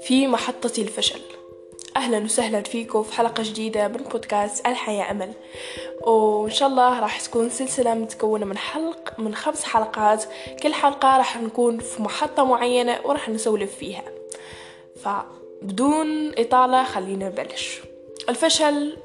[0.00, 1.20] في محطة الفشل.
[1.96, 5.32] أهلا وسهلا فيكم في حلقة جديدة من بودكاست الحياة أمل.
[6.06, 10.24] وإن شاء الله راح تكون سلسلة متكونة من حلق من خمس حلقات.
[10.62, 14.04] كل حلقة راح نكون في محطة معينة وراح نسولف فيها.
[15.02, 17.80] فبدون إطالة خلينا نبلش.
[18.28, 18.96] الفشل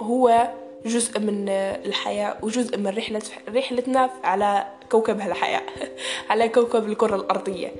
[0.00, 0.48] هو
[0.86, 3.22] جزء من الحياة وجزء من رحلة
[3.54, 5.62] رحلتنا على كوكب هالحياة
[6.30, 7.72] على كوكب الكرة الأرضية.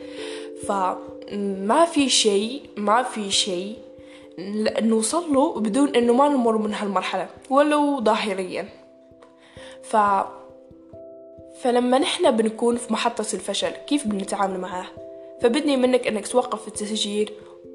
[0.67, 3.77] فما في شيء ما في شيء
[4.81, 8.69] نوصل له بدون إنه ما نمر من هالمرحلة ولو ظاهريا.
[9.83, 9.97] ف
[11.61, 14.87] فلما نحن بنكون في محطة الفشل كيف بنتعامل معاه
[15.43, 17.33] فبدني منك إنك توقف التسجيل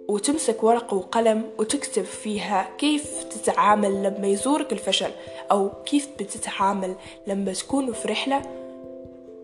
[0.08, 5.12] وتمسك ورقة وقلم وتكتب فيها كيف تتعامل لما يزورك الفشل
[5.52, 6.96] أو كيف بتتعامل
[7.28, 8.42] لما تكون في رحلة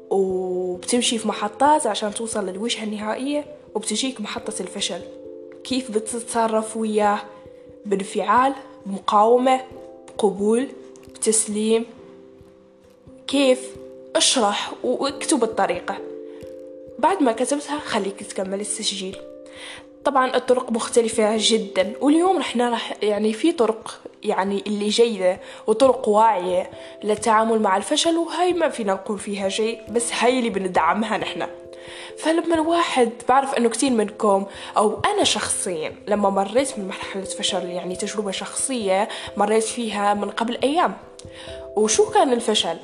[0.10, 5.02] وبتمشي في محطات عشان توصل للوجهة النهائية وبتجيك محطة الفشل.
[5.64, 7.22] كيف بتتصرف وياه؟
[7.86, 8.54] بانفعال
[8.86, 9.62] بمقاومة
[10.08, 10.68] بقبول
[11.14, 11.86] بتسليم
[13.28, 13.76] كيف؟
[14.16, 15.98] اشرح واكتب الطريقة.
[17.00, 19.18] بعد ما كتبتها خليك تكمل التسجيل.
[20.06, 26.70] طبعا الطرق مختلفة جدا واليوم رح نرح يعني في طرق يعني اللي جيدة وطرق واعية
[27.04, 31.48] للتعامل مع الفشل وهاي ما فينا نقول فيها شيء بس هاي اللي بندعمها نحن.
[32.18, 34.46] فلما الواحد بعرف إنه كتير منكم
[34.78, 40.58] أو أنا شخصيا لما مريت من مرحلة فشل يعني تجربة شخصية مريت فيها من قبل
[40.64, 40.98] أيام.
[41.76, 42.78] وشو كان الفشل؟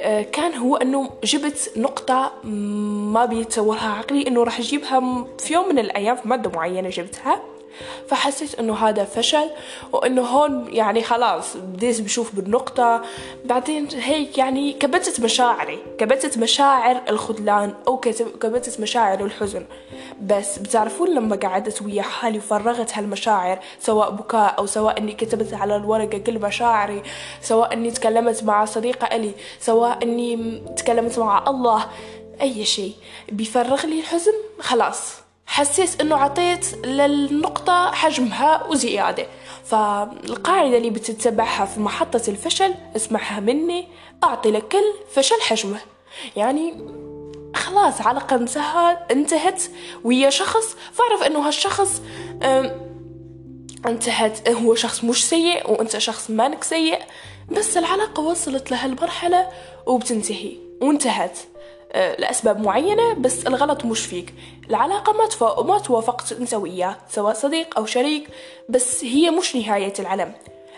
[0.00, 5.78] آه، كان هو إنه جبت نقطة ما بيتصورها عقلي إنه راح أجيبها في يوم من
[5.78, 7.42] الأيام في مادة معينة جبتها.
[8.08, 9.50] فحسيت إنه هذا فشل
[9.92, 13.02] وإنه هون يعني خلاص بديت بشوف بالنقطة.
[13.44, 17.98] بعدين هيك يعني كبتت مشاعري كبتت مشاعر الخذلان أو
[18.40, 19.64] كبتت مشاعر الحزن.
[20.22, 25.76] بس بتعرفون لما قعدت ويا حالي وفرغت هالمشاعر سواء بكاء أو سواء إني كتبت على
[25.76, 27.02] الورقة كل مشاعري
[27.40, 31.86] سواء إني تكلمت مع صديقة إلي سواء إني تكلمت مع الله
[32.40, 32.92] أي شيء
[33.32, 35.21] بيفرغ لي الحزن خلاص.
[35.46, 39.26] حسيت إنه عطيت للنقطة حجمها وزيادة.
[39.64, 43.88] فالقاعدة اللي بتتبعها في محطة الفشل اسمعها مني
[44.24, 45.80] أعطي لكل فشل حجمه.
[46.36, 46.74] يعني
[47.54, 48.36] خلاص علاقة
[49.10, 49.62] انتهت
[50.04, 50.76] ويا شخص.
[50.92, 52.02] فأعرف إنه هالشخص
[53.86, 54.48] انتهت.
[54.48, 56.98] هو شخص مش سيء وأنت شخص مانك سيء
[57.50, 59.48] بس العلاقة وصلت لهالمرحلة
[59.86, 61.38] وبتنتهي وانتهت.
[61.94, 64.34] لأسباب معينة بس الغلط مش فيك
[64.70, 65.62] العلاقة ما.
[65.62, 68.28] ما توافقت أنت وياه سواء صديق أو شريك
[68.68, 70.32] بس هي مش نهاية العالم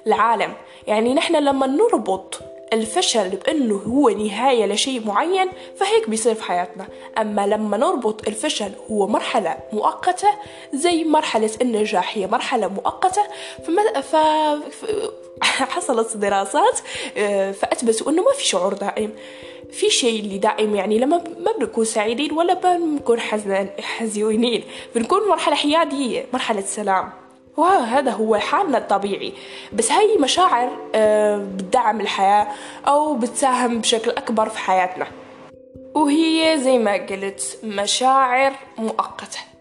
[0.06, 0.54] العالم
[0.86, 6.86] يعني نحن لما نربط الفشل بأنه هو نهاية لشيء معين فهيك بيصير في حياتنا.
[7.18, 10.28] أما لما نربط الفشل هو مرحلة مؤقتة
[10.72, 13.22] زي مرحلة النجاح هي مرحلة مؤقتة
[13.66, 14.16] فما ف...
[15.74, 16.80] حصلت دراسات
[17.16, 19.12] آه، فأثبتوا أنه ما في شعور دائم.
[19.72, 23.20] في شيء اللي دائم يعني لما ما بنكون سعيدين ولا بنكون
[23.80, 24.64] حزينين
[24.94, 27.23] بنكون مرحلة حيادية مرحلة سلام.
[27.56, 29.32] وهذا هو حالنا الطبيعي.
[29.72, 32.48] بس هاي مشاعر آه، بتدعم الحياة
[32.88, 35.06] أو بتساهم بشكل أكبر في حياتنا.
[35.94, 39.53] وهي زي ما قلت مشاعر مؤقتة.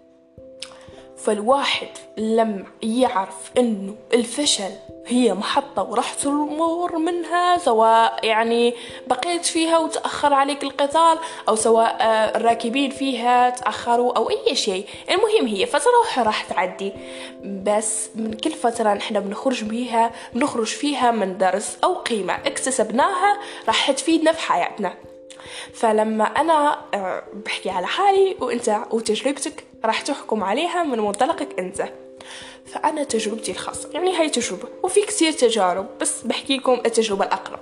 [1.24, 4.72] فالواحد لما يعرف إنه الفشل
[5.08, 8.74] هي محطة وراح تمر منها سواء يعني
[9.08, 11.20] بقيت فيها وتأخر عليك القطار
[11.50, 14.86] أو سواء آه، الراكبين فيها تأخروا أو أي شيء.
[15.10, 16.94] المهم هي فترة راح تعدي.
[17.44, 23.92] بس من كل فترة نحن بنخرج بيها بنخرج فيها من درس أو قيمة اكتسبناها راح
[23.92, 24.94] تفيدنا في حياتنا.
[25.74, 31.90] فلما أنا آه، بحكي على حالي وأنت وتجربتك راح تحكم عليها من منطلقك أنت.
[32.66, 37.60] فأنا تجربتي الخاصة يعني هاي تجربة وفي كثير تجارب بس بحكي لكم التجربة الأقرب.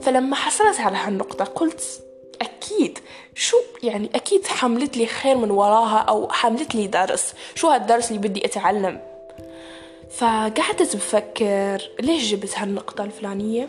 [0.00, 2.00] فلما حصلت على هالنقطة قلت
[2.40, 2.98] أكيد
[3.34, 8.28] شو يعني أكيد حملت لي خير من وراها أو حملت لي درس شو هالدرس اللي
[8.28, 9.00] بدي أتعلم؟
[10.10, 13.68] فقعدت بفكر ليش جبت هالنقطة الفلانية؟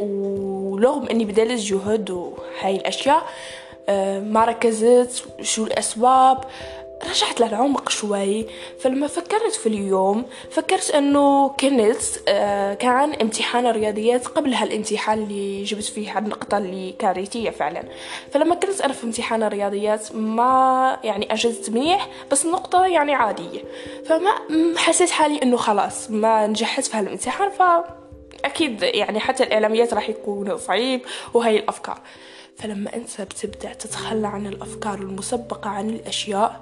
[0.00, 3.26] ورغم أني بذلت جهد وهاي الأشياء
[3.88, 6.44] آه، ما ركزت شو الأسباب
[7.10, 8.46] رجعت للعمق شوي.
[8.80, 11.96] فلما فكرت في اليوم فكرت إنه كنت
[12.28, 17.82] آه كان امتحان الرياضيات قبل هالامتحان اللي جبت فيه النقطة اللي كارثية فعلا.
[18.32, 23.60] فلما كنت أنا في امتحان الرياضيات ما يعني أجزت منيح بس النقطة يعني عادية.
[24.06, 24.30] فما
[24.76, 27.62] حسيت حالي إنه خلاص ما نجحت في هالامتحان ف
[28.46, 31.00] أكيد يعني حتى الإعلاميات راح يكون صعيب
[31.34, 31.98] وهي الأفكار.
[32.58, 36.60] فلما أنت بتبدأ تتخلى عن الأفكار المسبقة عن الأشياء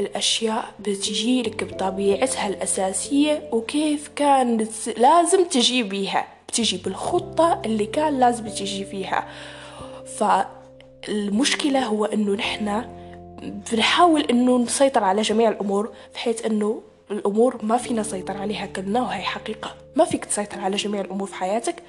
[0.00, 6.26] الأشياء بتجيلك بطبيعتها الأساسية وكيف كانت لازم تجي بيها.
[6.48, 9.28] بتجي بالخطة اللي كان لازم تجي فيها.
[10.18, 12.84] فالمشكلة هو أنه نحن
[13.72, 19.22] بنحاول أنه نسيطر على جميع الأمور بحيث أنه الأمور ما فينا نسيطر عليها كلنا وهي
[19.22, 19.74] حقيقة.
[19.96, 21.82] ما فيك تسيطر على جميع الأمور في حياتك.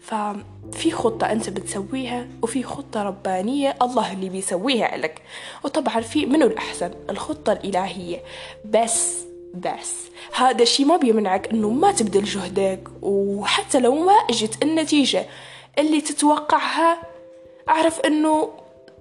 [0.00, 5.22] ففي خطة أنت بتسويها وفي خطة ربانية الله اللي بيسويها لك.
[5.64, 8.22] وطبعا في منو الأحسن؟ الخطة الإلهية.
[8.64, 9.14] بس
[9.54, 9.94] بس.
[10.34, 15.26] هذا الشي ما بيمنعك إنه ما تبذل جهدك وحتى لو ما أجت النتيجة
[15.78, 17.02] اللي تتوقعها
[17.68, 18.50] أعرف إنه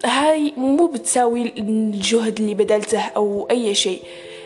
[0.05, 4.01] هاي مو بتساوي الجهد اللي بذلته أو أي شيء.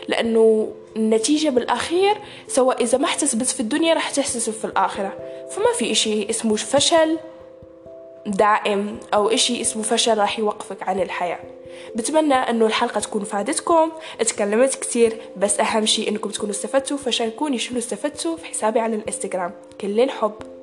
[0.08, 2.16] لأنه النتيجة بالأخير
[2.48, 5.12] سواء إذا ما احتسبت في الدنيا راح تحتسب في الآخرة.
[5.50, 7.18] فما في إشي اسمه فشل
[8.26, 11.38] دائم أو إشي اسمه فشل راح يوقفك عن الحياة.
[11.96, 13.92] بتمنى أنه الحلقة تكون فادتكم.
[14.20, 16.96] اتكلمت كتير بس أهم شي أنكم تكونوا استفدتوا.
[16.96, 19.52] فشاركوني شنو استفدتوا في حسابي على الإنستغرام.
[19.80, 20.55] كل الحب